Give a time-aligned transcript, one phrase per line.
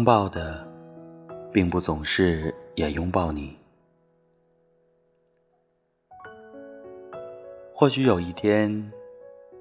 [0.00, 0.66] 拥抱的，
[1.52, 3.54] 并不总是也拥抱你。
[7.74, 8.90] 或许有一天，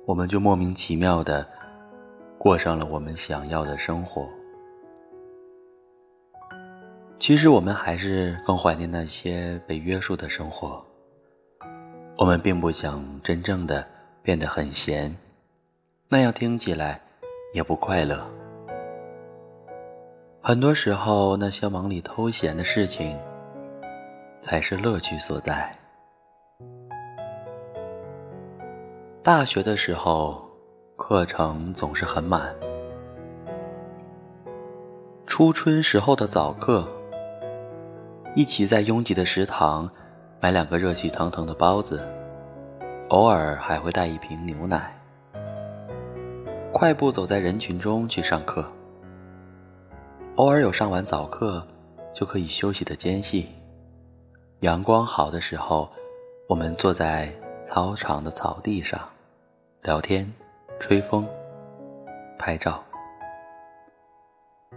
[0.05, 1.45] 我们就莫名其妙的
[2.37, 4.29] 过上了我们想要的生活。
[7.17, 10.81] 其实，我们还是更怀念那些被约束的生活。
[12.15, 13.85] 我们并不想真正的
[14.23, 15.13] 变得很闲，
[16.07, 17.01] 那样听起来
[17.53, 18.25] 也不快乐。
[20.41, 23.19] 很多时候，那些忙里偷闲的事情，
[24.39, 25.69] 才是乐趣所在。
[29.21, 30.41] 大学的时候，
[30.95, 32.55] 课程总是很满。
[35.27, 36.87] 初春时候的早课，
[38.33, 39.91] 一起在拥挤的食堂
[40.39, 42.01] 买两个热气腾腾的包子，
[43.09, 44.97] 偶尔还会带一瓶牛奶，
[46.71, 48.65] 快步走在人群中去上课。
[50.39, 51.67] 偶尔有上完早课
[52.13, 53.49] 就可以休息的间隙，
[54.61, 55.89] 阳光好的时候，
[56.47, 57.29] 我们坐在
[57.65, 59.01] 操场的草地上
[59.81, 60.31] 聊天、
[60.79, 61.27] 吹风、
[62.37, 62.81] 拍照，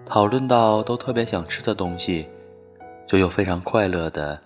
[0.05, 2.29] 讨论到都特别想吃的东西，
[3.07, 4.41] 就又非常快乐的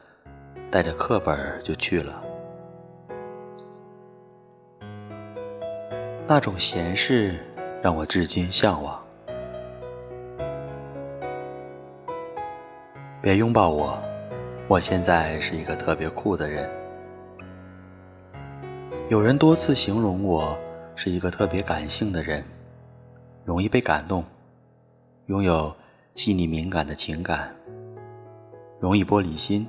[0.70, 2.22] 带着课本就去了。
[6.26, 7.42] 那种闲适
[7.80, 9.05] 让我至今向往。
[13.26, 13.98] 别拥抱我，
[14.68, 16.70] 我现在是一个特别酷的人。
[19.08, 20.56] 有人多次形容我
[20.94, 22.44] 是一个特别感性的人，
[23.44, 24.24] 容易被感动，
[25.26, 25.74] 拥有
[26.14, 27.52] 细腻敏感的情感，
[28.78, 29.66] 容易玻璃心，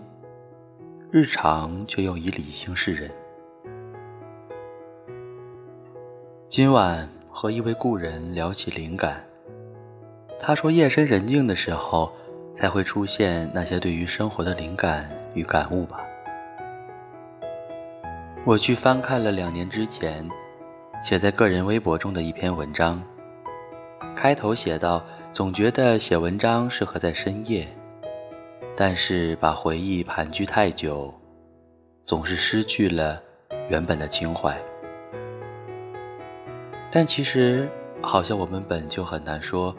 [1.10, 3.10] 日常却又以理性示人。
[6.48, 9.26] 今晚和一位故人聊起灵感，
[10.40, 12.12] 他说夜深人静的时候。
[12.60, 16.04] 才会出现那些对于生活的灵感与感悟吧。
[18.46, 20.28] 我去翻看了两年之前
[21.02, 23.04] 写在个人微博中的一篇文章，
[24.16, 27.68] 开头写道：“总觉得写文章适合在深夜，
[28.76, 31.14] 但是把回忆盘踞太久，
[32.06, 33.22] 总是失去了
[33.70, 34.58] 原本的情怀。”
[36.90, 37.70] 但其实，
[38.02, 39.76] 好像我们本就很难说。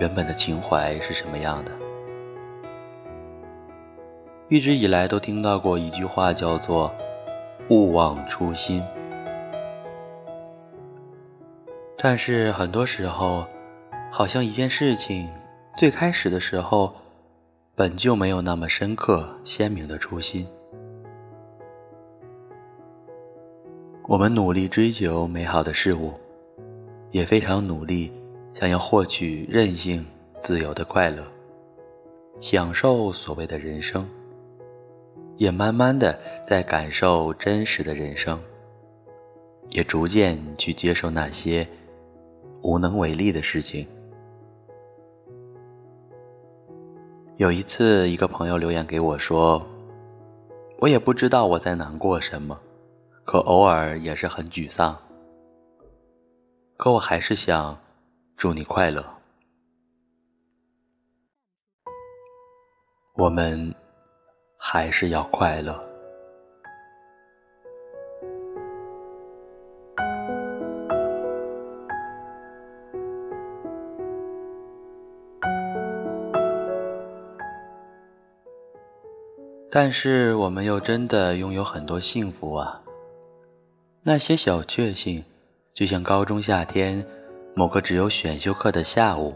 [0.00, 1.72] 原本的情怀是什么样的？
[4.52, 6.94] 一直以来都听到过一句话，叫做
[7.70, 8.82] “勿忘初心”。
[11.96, 13.46] 但是很多时候，
[14.10, 15.26] 好像一件事情
[15.78, 16.92] 最开始的时候，
[17.74, 20.46] 本就没有那么深刻鲜明的初心。
[24.06, 26.12] 我们努力追求美好的事物，
[27.10, 28.12] 也非常努力。
[28.52, 30.04] 想要获取任性、
[30.42, 31.24] 自由的快乐，
[32.38, 34.06] 享受所谓的人生，
[35.36, 38.40] 也慢慢的在感受真实的人生，
[39.70, 41.66] 也逐渐去接受那些
[42.62, 43.86] 无能为力的事情。
[47.36, 49.64] 有一次，一个朋友留言给我说
[50.78, 52.58] ：“我也不知道我在难过什么，
[53.24, 54.96] 可偶尔也是很沮丧，
[56.76, 57.78] 可我还是想。”
[58.34, 59.04] 祝你快乐。
[63.14, 63.72] 我们
[64.64, 65.76] 还是要快乐。
[79.68, 82.82] 但是我们又真的拥有很多幸福啊！
[84.04, 85.24] 那些小确幸，
[85.74, 87.04] 就像高中夏天。
[87.54, 89.34] 某个只有选修课的下午，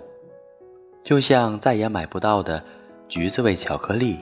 [1.02, 2.62] 就像再也买不到的
[3.08, 4.20] 橘子味巧克力。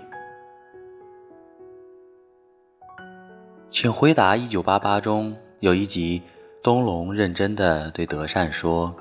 [3.75, 6.23] 请回答：一九八八中有一集，
[6.62, 8.94] 东龙认真的对德善说：“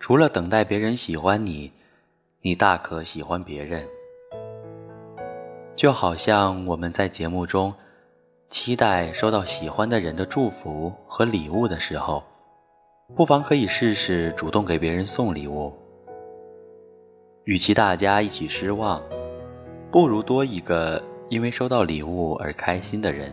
[0.00, 1.70] 除了等待别人喜欢你，
[2.40, 3.86] 你大可喜欢别人。”
[5.76, 7.74] 就好像我们在节目中
[8.48, 12.24] 期待收到喜欢的人的祝福和礼物的时候。
[13.14, 15.70] 不妨可以试试主动给别人送礼物。
[17.44, 19.02] 与其大家一起失望，
[19.92, 23.30] 不如多一个因为收到礼物而开心的人。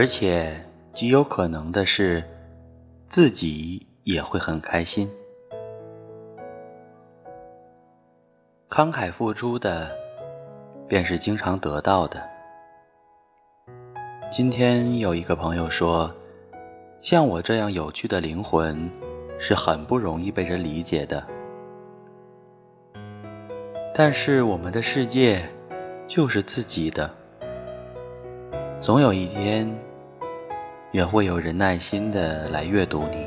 [0.00, 0.58] 而且
[0.94, 2.24] 极有可能的是，
[3.06, 5.06] 自己也会很开心。
[8.70, 9.94] 慷慨付出的，
[10.88, 12.18] 便是经常得到的。
[14.30, 16.10] 今天有一个朋友说，
[17.02, 18.90] 像我这样有趣的灵魂，
[19.38, 21.22] 是很不容易被人理解的。
[23.94, 25.42] 但是我们的世界，
[26.08, 27.14] 就是自己的，
[28.80, 29.70] 总有一天，
[30.92, 33.26] 也会有人耐心的来阅读你，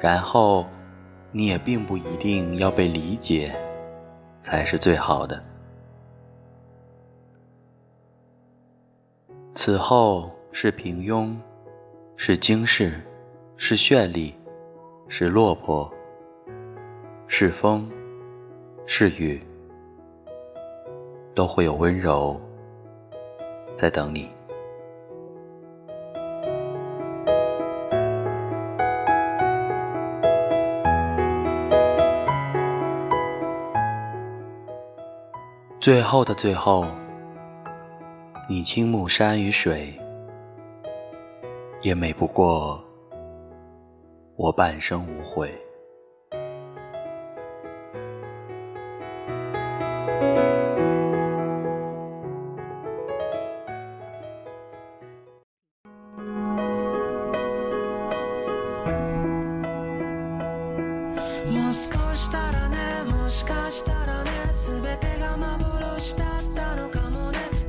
[0.00, 0.66] 然后。
[1.32, 3.54] 你也并不一定要被理解，
[4.42, 5.40] 才是最好的。
[9.54, 11.32] 此后是平庸，
[12.16, 13.00] 是惊世，
[13.56, 14.34] 是绚丽，
[15.06, 15.88] 是落魄，
[17.28, 17.88] 是风，
[18.86, 19.40] 是雨，
[21.32, 22.40] 都会有温柔
[23.76, 24.28] 在等你。
[35.80, 36.84] 最后的最后，
[38.50, 39.98] 你倾慕山与水，
[41.80, 42.84] 也美不过
[44.36, 45.50] 我半生无悔。
[64.52, 67.59] 全てが幻だったのかもね。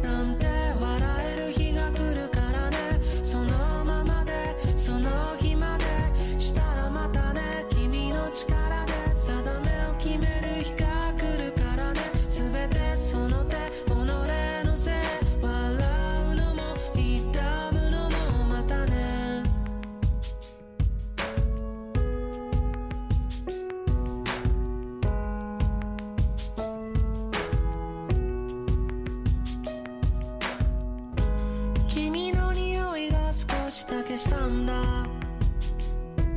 [33.92, 34.74] だけしたんだ。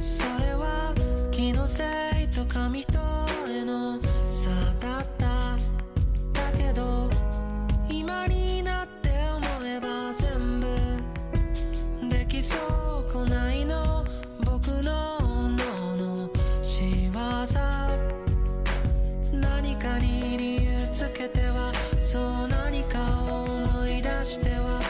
[0.01, 0.93] それは
[1.31, 1.85] 気のせ
[2.21, 2.89] いと紙一
[3.47, 5.57] 重の差だった。
[6.33, 7.09] だけど
[7.89, 10.67] 今になって思えば全部
[12.09, 12.57] できそ
[13.09, 14.05] うこないの。
[14.41, 16.31] 僕の脳の
[16.61, 17.21] 仕業。
[19.33, 24.81] 何かに理由つけてはそう何かを思い出しては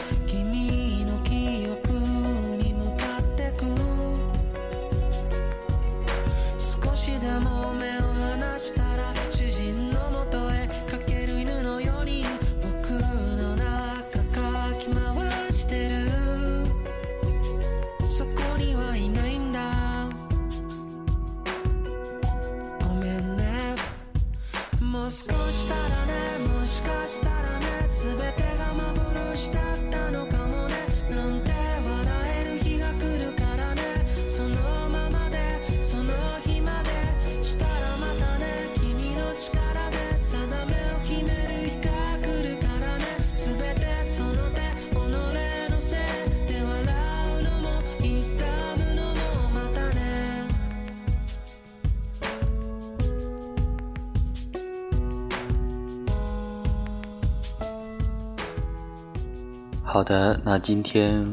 [60.05, 61.25] 好的，那今天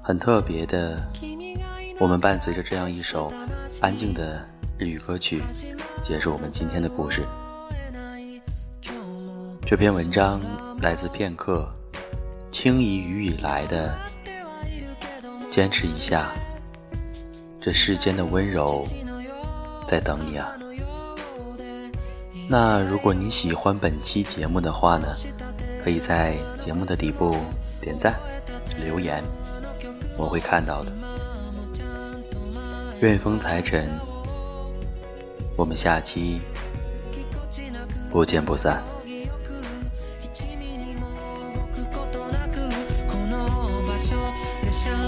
[0.00, 0.96] 很特别的，
[1.98, 3.32] 我们伴随着这样一首
[3.80, 4.40] 安静的
[4.78, 5.42] 日语歌曲，
[6.04, 7.24] 结束我们今天的故事。
[9.66, 10.40] 这篇文章
[10.80, 11.68] 来自片刻，
[12.52, 13.92] 轻移雨以来的
[15.50, 16.32] 坚持一下，
[17.60, 18.84] 这世间的温柔
[19.88, 20.52] 在等你啊。
[22.48, 25.08] 那如果你喜欢本期节目的话呢，
[25.82, 27.36] 可以在节目的底部。
[27.82, 28.18] 点赞、
[28.78, 29.22] 留言，
[30.16, 30.92] 我会看到的。
[33.00, 33.90] 愿风财神，
[35.56, 36.40] 我们下期
[38.10, 38.80] 不见不散。
[44.70, 45.01] 散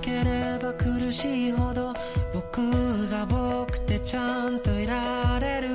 [0.00, 1.92] ければ苦しいほど
[2.32, 5.68] 僕が僕ってちゃんといられる。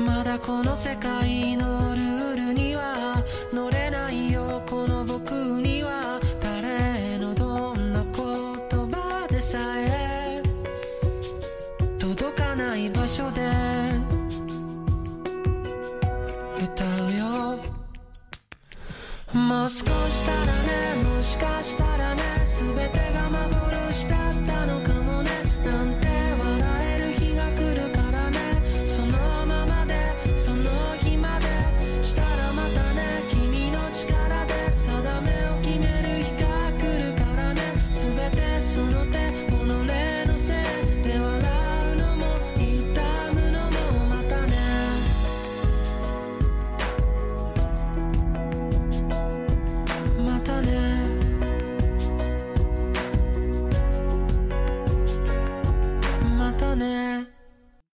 [0.00, 4.62] まだこの世界のルールには乗れないよ。
[4.68, 8.14] この僕には誰のどんな言
[8.90, 10.42] 葉でさえ
[11.98, 13.42] 届かない場所で
[16.62, 17.58] 歌うよ。
[19.34, 20.85] もう少したらね
[21.26, 24.95] しかしたらね全てが幻だったのか